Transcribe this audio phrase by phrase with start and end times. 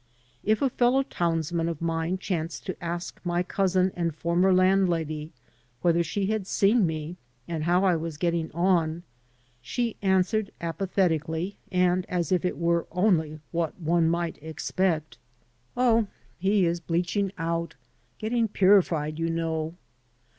[0.43, 5.31] If a fellow townsman of mine chanced to ask my cousin and former landlady
[5.83, 9.03] whether she had seen me and how I was getting on,
[9.61, 15.19] she answered apathetically and as if it were only what one might expect,
[15.77, 16.07] "Oh,
[16.39, 17.75] he 112 PURIFICATIONS is bleaching out—
[18.17, 19.75] getting purified, you know."